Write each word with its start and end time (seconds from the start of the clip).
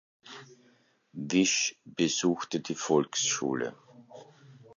Wisch 1.13 1.79
besuchte 1.85 2.59
die 2.59 2.73
Volksschule. 2.73 3.75